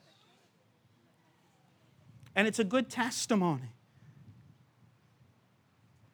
[2.36, 3.72] And it's a good testimony.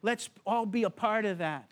[0.02, 1.68] Let's all be a part of that.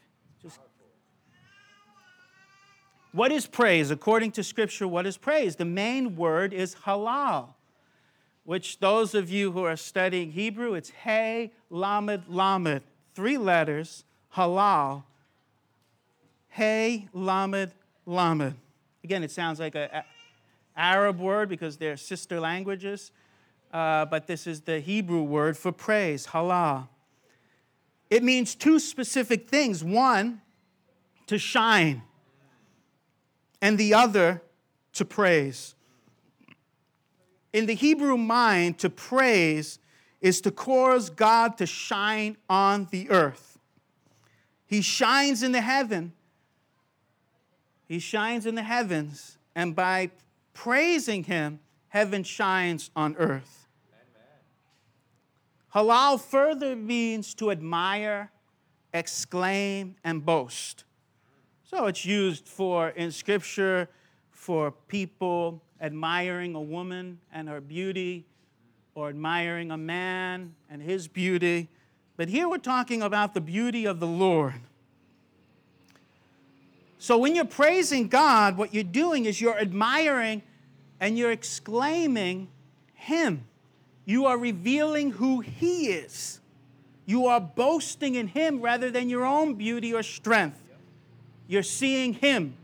[3.12, 3.90] What is praise?
[3.90, 5.56] According to Scripture, what is praise?
[5.56, 7.54] The main word is halal,
[8.44, 12.82] which those of you who are studying Hebrew, it's hey, lamed, lamed.
[13.14, 14.04] Three letters,
[14.36, 15.02] halal.
[16.48, 17.72] Hey, lamed,
[18.06, 18.54] lamed.
[19.02, 19.88] Again, it sounds like an
[20.76, 23.10] Arab word because they're sister languages,
[23.72, 26.86] uh, but this is the Hebrew word for praise, halal.
[28.08, 29.82] It means two specific things.
[29.82, 30.42] One,
[31.26, 32.02] to shine
[33.60, 34.42] and the other
[34.94, 35.74] to praise.
[37.52, 39.78] In the Hebrew mind, to praise
[40.20, 43.58] is to cause God to shine on the earth.
[44.66, 46.12] He shines in the heaven.
[47.88, 50.10] He shines in the heavens, and by
[50.54, 51.58] praising him,
[51.88, 53.66] heaven shines on earth.
[55.74, 58.30] Halal further means to admire,
[58.92, 60.84] exclaim, and boast.
[61.70, 63.88] So it's used for in scripture
[64.32, 68.26] for people admiring a woman and her beauty
[68.96, 71.68] or admiring a man and his beauty.
[72.16, 74.54] But here we're talking about the beauty of the Lord.
[76.98, 80.42] So when you're praising God, what you're doing is you're admiring
[80.98, 82.48] and you're exclaiming
[82.94, 83.44] Him.
[84.04, 86.40] You are revealing who He is.
[87.06, 90.60] You are boasting in Him rather than your own beauty or strength.
[91.50, 92.54] You're seeing Him.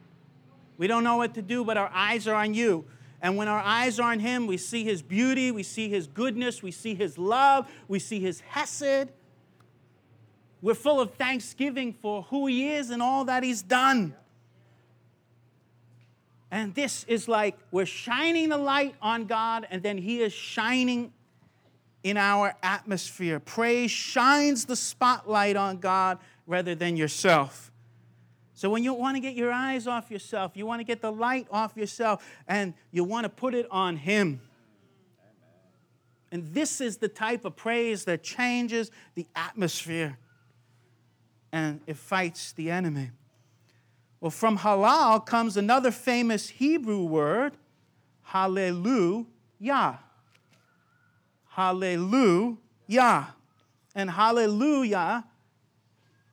[0.78, 2.84] We don't know what to do, but our eyes are on you.
[3.20, 6.62] And when our eyes are on Him, we see His beauty, we see His goodness,
[6.62, 9.09] we see His love, we see His hesed.
[10.62, 14.14] We're full of thanksgiving for who He is and all that He's done.
[16.53, 21.12] And this is like we're shining the light on God, and then He is shining
[22.05, 23.41] in our atmosphere.
[23.41, 27.72] Praise shines the spotlight on God rather than yourself.
[28.57, 31.13] So when you want to get your eyes off yourself, you want to get the
[31.13, 34.41] light off yourself, and you want to put it on Him.
[36.33, 40.19] And this is the type of praise that changes the atmosphere
[41.53, 43.11] and it fights the enemy.
[44.21, 47.57] Well, from halal comes another famous Hebrew word,
[48.23, 50.01] hallelujah.
[51.49, 53.29] Hallelujah.
[53.95, 55.25] And hallelujah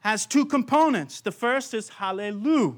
[0.04, 1.22] has two components.
[1.22, 2.76] The first is hallelujah.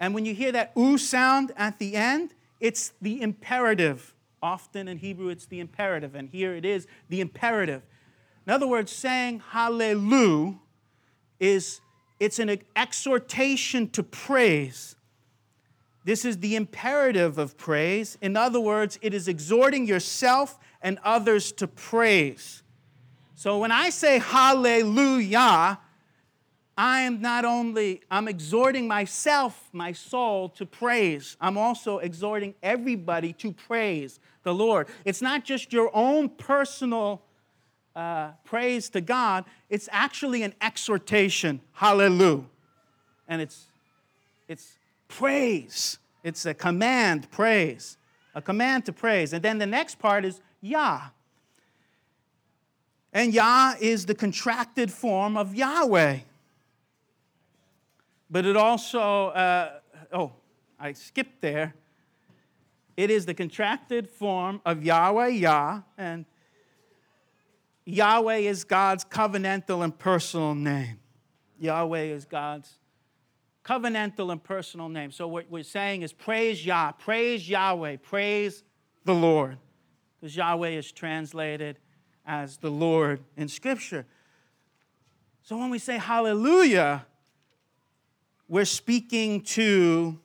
[0.00, 4.14] And when you hear that oo sound at the end, it's the imperative.
[4.42, 7.82] Often in Hebrew, it's the imperative, and here it is the imperative.
[8.46, 10.54] In other words, saying hallelujah
[11.38, 11.80] is
[12.18, 14.96] it's an exhortation to praise.
[16.04, 18.16] This is the imperative of praise.
[18.22, 22.62] In other words, it is exhorting yourself and others to praise.
[23.34, 25.78] So when I say hallelujah,
[26.78, 31.36] I am not only I'm exhorting myself, my soul to praise.
[31.40, 34.86] I'm also exhorting everybody to praise the Lord.
[35.04, 37.20] It's not just your own personal
[37.96, 41.60] uh, praise to God, it's actually an exhortation.
[41.72, 42.44] Hallelujah.
[43.26, 43.66] And it's,
[44.46, 45.98] it's praise.
[46.22, 47.96] It's a command, praise.
[48.36, 49.32] A command to praise.
[49.32, 51.08] And then the next part is Yah.
[53.12, 56.18] And Yah is the contracted form of Yahweh.
[58.30, 59.80] But it also, uh,
[60.12, 60.32] oh,
[60.78, 61.74] I skipped there.
[62.96, 66.26] It is the contracted form of Yahweh, Yah, and
[67.84, 70.98] Yahweh is God's covenantal and personal name.
[71.58, 72.78] Yahweh is God's
[73.64, 75.10] covenantal and personal name.
[75.10, 78.62] So what we're saying is praise Yah, praise Yahweh, praise
[79.04, 79.58] the Lord.
[80.20, 81.78] Because Yahweh is translated
[82.26, 84.06] as the Lord in Scripture.
[85.42, 87.06] So when we say hallelujah,
[88.48, 90.18] we're speaking to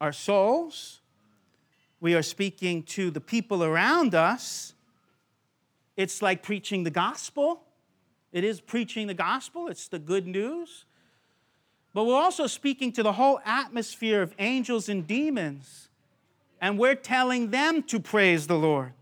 [0.00, 1.00] our souls,
[2.00, 4.74] we are speaking to the people around us
[5.96, 7.62] it's like preaching the gospel.
[8.32, 10.84] It is preaching the gospel, it's the good news.
[11.92, 15.88] But we're also speaking to the whole atmosphere of angels and demons,
[16.60, 18.92] and we're telling them to praise the Lord.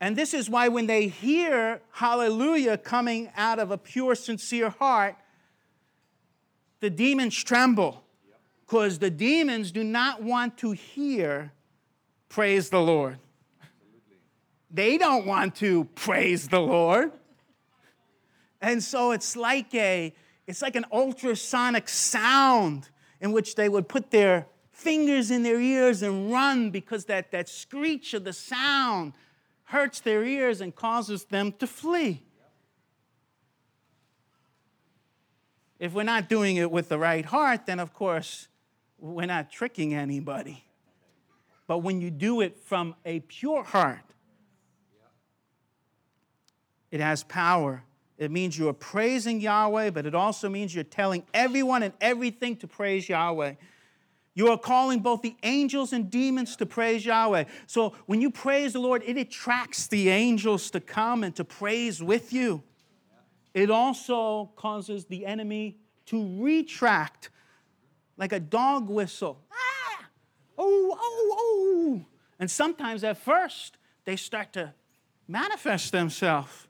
[0.00, 5.16] And this is why when they hear hallelujah coming out of a pure, sincere heart,
[6.80, 8.04] the demons tremble
[8.66, 11.52] because the demons do not want to hear
[12.28, 13.18] praise the Lord.
[14.70, 17.12] They don't want to praise the Lord.
[18.60, 20.14] And so it's like a
[20.46, 22.88] it's like an ultrasonic sound
[23.20, 27.48] in which they would put their fingers in their ears and run because that, that
[27.48, 29.12] screech of the sound
[29.64, 32.22] hurts their ears and causes them to flee.
[35.78, 38.48] If we're not doing it with the right heart, then of course
[38.98, 40.64] we're not tricking anybody.
[41.66, 44.00] But when you do it from a pure heart,
[46.90, 47.84] it has power.
[48.16, 52.56] It means you are praising Yahweh, but it also means you're telling everyone and everything
[52.56, 53.54] to praise Yahweh.
[54.34, 57.44] You are calling both the angels and demons to praise Yahweh.
[57.66, 62.02] So when you praise the Lord, it attracts the angels to come and to praise
[62.02, 62.62] with you.
[63.54, 67.30] It also causes the enemy to retract
[68.16, 69.40] like a dog whistle.
[69.52, 70.04] Ah!
[70.56, 72.06] Oh, oh, oh.
[72.38, 74.74] And sometimes at first, they start to
[75.26, 76.66] manifest themselves.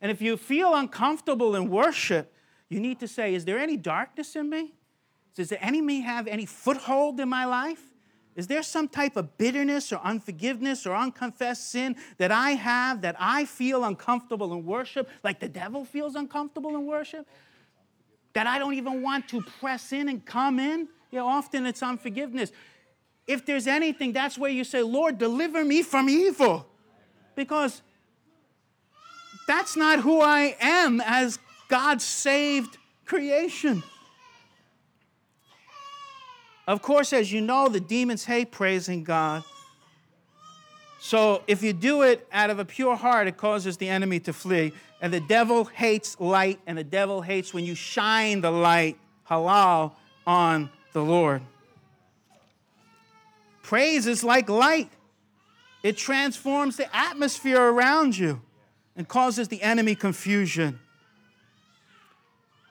[0.00, 2.34] And if you feel uncomfortable in worship,
[2.68, 4.74] you need to say, Is there any darkness in me?
[5.34, 7.93] Does the enemy have any foothold in my life?
[8.36, 13.14] Is there some type of bitterness or unforgiveness or unconfessed sin that I have that
[13.18, 17.28] I feel uncomfortable in worship, like the devil feels uncomfortable in worship?
[18.32, 20.88] That I don't even want to press in and come in?
[21.12, 22.50] Yeah, often it's unforgiveness.
[23.26, 26.66] If there's anything, that's where you say, Lord, deliver me from evil.
[27.36, 27.82] Because
[29.46, 33.84] that's not who I am as God's saved creation.
[36.66, 39.44] Of course, as you know, the demons hate praising God.
[40.98, 44.32] So if you do it out of a pure heart, it causes the enemy to
[44.32, 44.72] flee.
[45.02, 48.96] And the devil hates light, and the devil hates when you shine the light,
[49.28, 49.92] halal,
[50.26, 51.42] on the Lord.
[53.62, 54.90] Praise is like light,
[55.82, 58.40] it transforms the atmosphere around you
[58.96, 60.78] and causes the enemy confusion.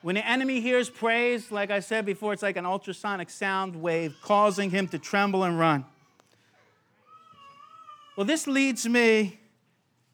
[0.03, 4.13] When the enemy hears praise, like I said before, it's like an ultrasonic sound wave
[4.21, 5.85] causing him to tremble and run.
[8.17, 9.39] Well, this leads me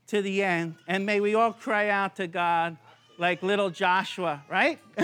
[0.06, 2.78] to the end, and may we all cry out to God
[3.18, 4.78] like little Joshua, right?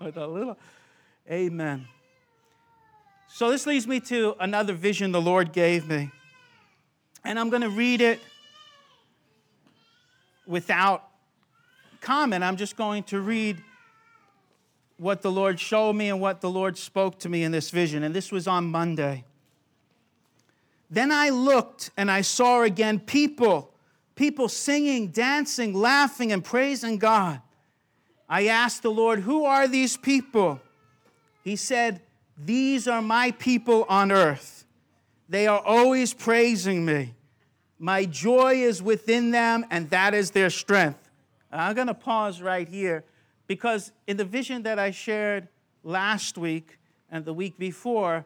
[0.00, 0.56] With a little,
[1.28, 1.88] amen.
[3.26, 6.12] So, this leads me to another vision the Lord gave me.
[7.24, 8.20] And I'm going to read it
[10.46, 11.08] without
[12.02, 12.44] comment.
[12.44, 13.62] I'm just going to read
[14.98, 18.02] what the Lord showed me and what the Lord spoke to me in this vision.
[18.02, 19.24] And this was on Monday.
[20.90, 23.72] Then I looked and I saw again people,
[24.14, 27.40] people singing, dancing, laughing, and praising God.
[28.28, 30.60] I asked the Lord, Who are these people?
[31.42, 32.02] He said,
[32.36, 34.66] These are my people on earth.
[35.28, 37.14] They are always praising me.
[37.78, 41.01] My joy is within them, and that is their strength.
[41.60, 43.04] I'm going to pause right here
[43.46, 45.48] because in the vision that I shared
[45.82, 46.78] last week
[47.10, 48.24] and the week before,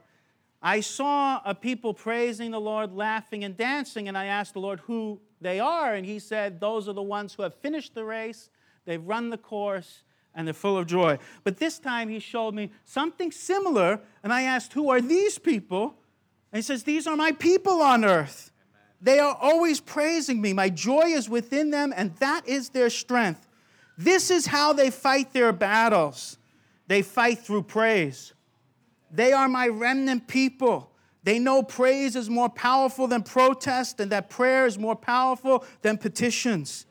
[0.63, 4.81] I saw a people praising the Lord, laughing and dancing, and I asked the Lord
[4.81, 8.51] who they are, and He said, Those are the ones who have finished the race,
[8.85, 10.03] they've run the course,
[10.35, 11.19] and they're full of joy.
[11.45, 15.95] But this time He showed me something similar, and I asked, Who are these people?
[16.53, 18.51] And He says, These are my people on earth.
[19.01, 20.53] They are always praising me.
[20.53, 23.47] My joy is within them, and that is their strength.
[23.99, 26.39] This is how they fight their battles.
[26.87, 28.33] They fight through praise.
[29.11, 30.91] They are my remnant people.
[31.25, 35.99] They know praise is more powerful than protest, and that prayer is more powerful than
[35.99, 36.87] petitions.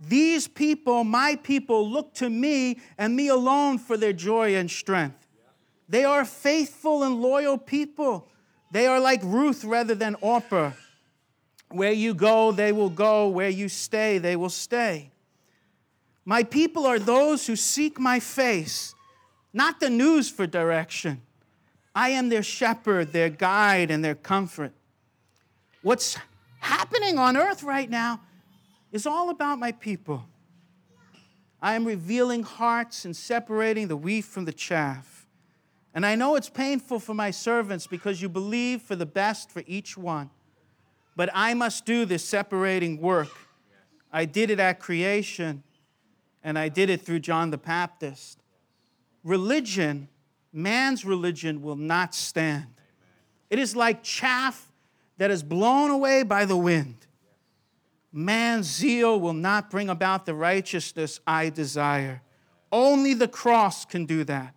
[0.00, 5.26] These people, my people, look to me and me alone for their joy and strength.
[5.88, 8.28] They are faithful and loyal people.
[8.70, 10.72] They are like Ruth rather than Orpah.
[11.70, 13.28] Where you go, they will go.
[13.28, 15.10] Where you stay, they will stay.
[16.24, 18.94] My people are those who seek my face,
[19.52, 21.22] not the news for direction.
[21.94, 24.72] I am their shepherd, their guide, and their comfort.
[25.82, 26.18] What's
[26.60, 28.20] happening on earth right now
[28.92, 30.24] is all about my people.
[31.62, 35.26] I am revealing hearts and separating the wheat from the chaff.
[35.94, 39.62] And I know it's painful for my servants because you believe for the best for
[39.66, 40.30] each one.
[41.20, 43.28] But I must do this separating work.
[44.10, 45.62] I did it at creation,
[46.42, 48.38] and I did it through John the Baptist.
[49.22, 50.08] Religion,
[50.50, 52.68] man's religion, will not stand.
[53.50, 54.72] It is like chaff
[55.18, 57.06] that is blown away by the wind.
[58.10, 62.22] Man's zeal will not bring about the righteousness I desire.
[62.72, 64.54] Only the cross can do that.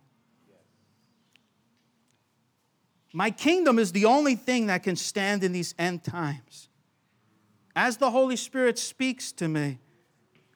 [3.16, 6.68] My kingdom is the only thing that can stand in these end times.
[7.76, 9.78] As the Holy Spirit speaks to me,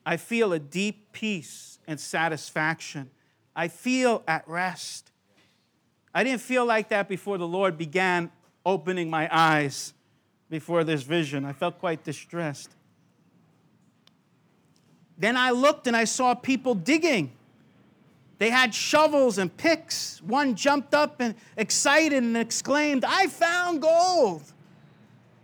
[0.05, 3.11] I feel a deep peace and satisfaction.
[3.55, 5.13] I feel at rest.
[6.13, 8.29] I didn't feel like that before the Lord began
[8.67, 9.95] opening my eyes
[10.51, 11.45] before this vision.
[11.45, 12.75] I felt quite distressed.
[15.17, 17.31] Then I looked and I saw people digging.
[18.39, 20.23] They had shovels and picks.
[20.23, 24.43] One jumped up and excited and exclaimed, I found gold.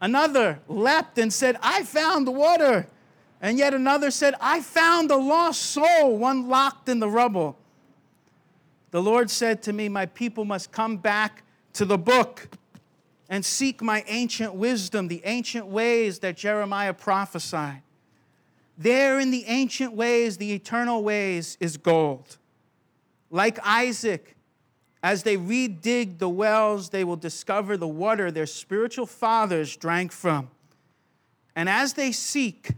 [0.01, 2.86] Another leapt and said, I found water.
[3.40, 7.59] And yet another said, I found a lost soul, one locked in the rubble.
[8.90, 11.42] The Lord said to me, My people must come back
[11.72, 12.49] to the book
[13.28, 17.82] and seek my ancient wisdom, the ancient ways that Jeremiah prophesied.
[18.78, 22.38] There in the ancient ways, the eternal ways, is gold.
[23.35, 24.37] Like Isaac,
[25.03, 30.51] as they redig the wells, they will discover the water their spiritual fathers drank from.
[31.57, 32.70] And as they seek,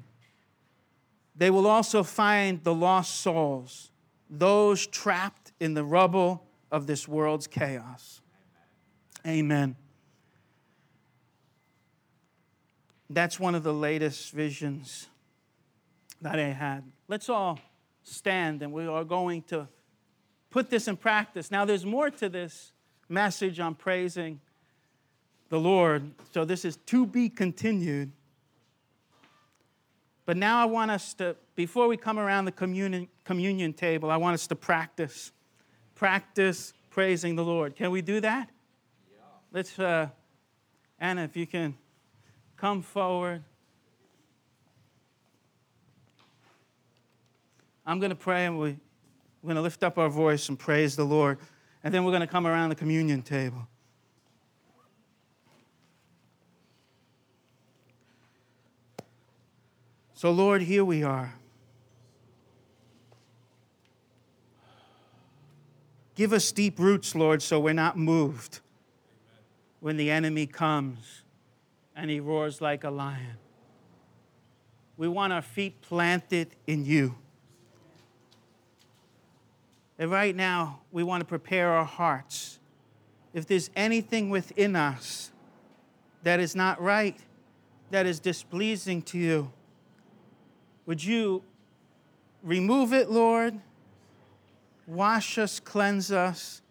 [1.37, 3.91] They will also find the lost souls,
[4.31, 6.43] those trapped in the rubble
[6.73, 8.23] of this world's chaos.
[9.27, 9.77] Amen.
[13.11, 15.09] That's one of the latest visions
[16.23, 16.85] that I had.
[17.07, 17.61] Let's all
[18.03, 19.69] stand and we are going to
[20.57, 21.51] put this in practice.
[21.51, 22.73] Now, there's more to this
[23.11, 24.41] message on praising
[25.51, 26.13] the Lord.
[26.33, 28.11] So, this is to be continued.
[30.25, 34.17] But now I want us to, before we come around the communion, communion table, I
[34.17, 35.31] want us to practice.
[35.95, 37.77] Practice praising the Lord.
[37.77, 38.49] Can we do that?
[39.13, 39.25] Yeah.
[39.53, 40.09] Let's, uh,
[40.99, 41.77] Anna, if you can
[42.57, 43.45] come forward.
[47.85, 48.79] I'm going to pray and we,
[49.43, 51.39] we're going to lift up our voice and praise the Lord.
[51.85, 53.69] And then we're going to come around the communion table.
[60.15, 61.35] So, Lord, here we are.
[66.15, 68.61] Give us deep roots, Lord, so we're not moved
[69.81, 71.23] when the enemy comes
[71.95, 73.37] and he roars like a lion.
[74.97, 77.17] We want our feet planted in you.
[79.99, 82.59] And right now, we want to prepare our hearts.
[83.33, 85.31] If there's anything within us
[86.23, 87.19] that is not right,
[87.91, 89.53] that is displeasing to you,
[90.85, 91.43] would you
[92.43, 93.59] remove it, Lord?
[94.87, 96.63] Wash us, cleanse us.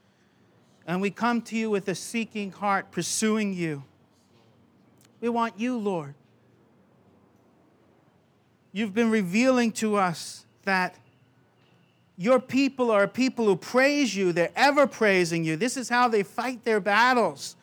[0.87, 3.83] And we come to you with a seeking heart, pursuing you.
[5.19, 6.13] We want you, Lord.
[8.71, 10.97] You've been revealing to us that
[12.17, 14.31] your people are people who praise you.
[14.31, 15.55] They're ever praising you.
[15.55, 17.55] This is how they fight their battles.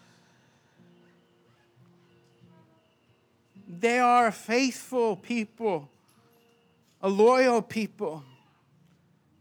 [3.66, 5.88] They are a faithful people
[7.03, 8.22] a loyal people.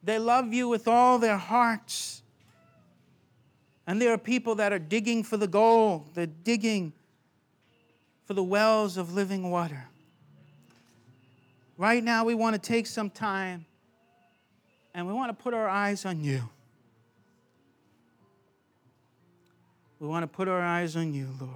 [0.04, 2.24] They love you with all their hearts.
[3.86, 6.94] And there are people that are digging for the gold, they're digging
[8.26, 9.88] for the wells of living water.
[11.78, 13.66] Right now, we want to take some time
[14.94, 16.50] and we want to put our eyes on you.
[20.00, 21.54] We want to put our eyes on you, Lord.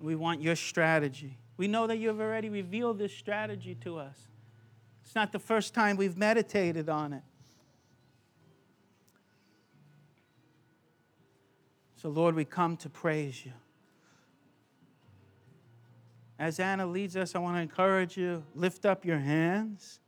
[0.00, 1.36] We want your strategy.
[1.56, 4.16] We know that you have already revealed this strategy to us.
[5.04, 7.22] It's not the first time we've meditated on it.
[11.96, 13.52] So, Lord, we come to praise you.
[16.38, 20.00] As Anna leads us, I want to encourage you lift up your hands,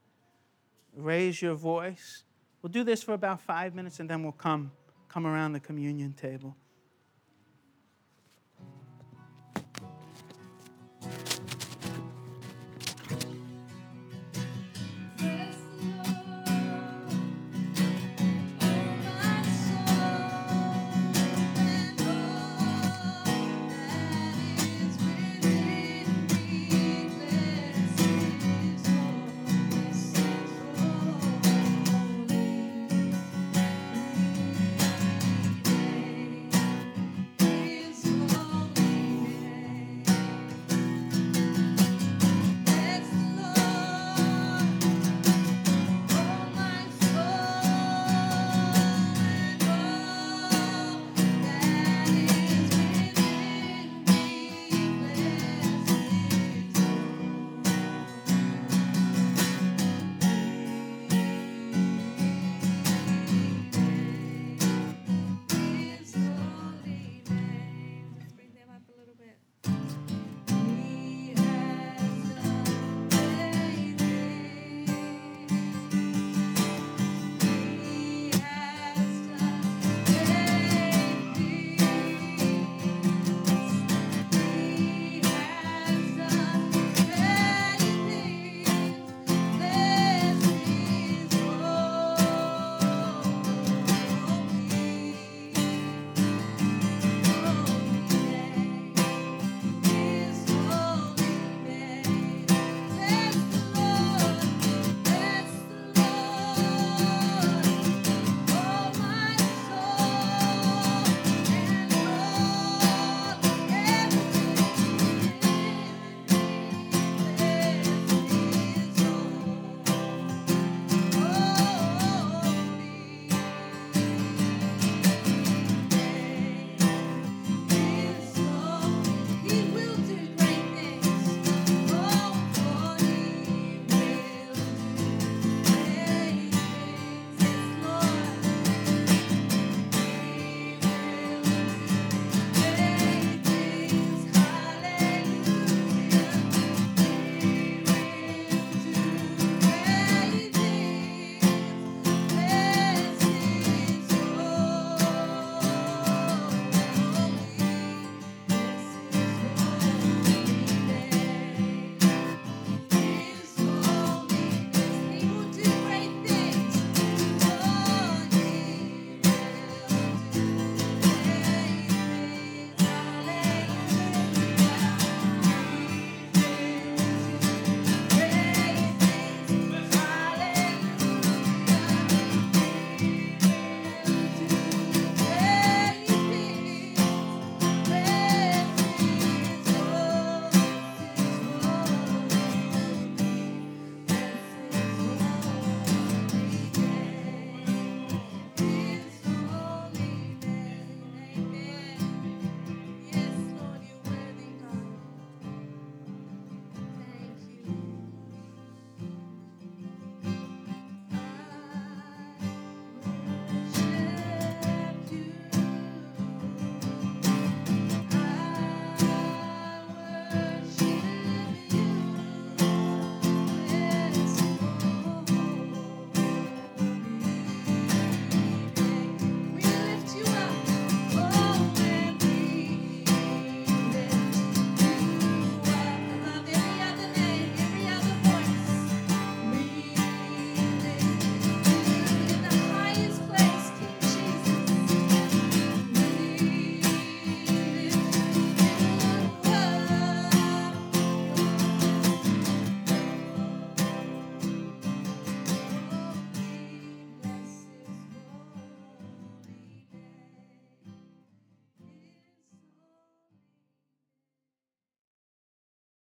[0.94, 2.24] raise your voice.
[2.60, 4.72] We'll do this for about five minutes and then we'll come,
[5.08, 6.56] come around the communion table.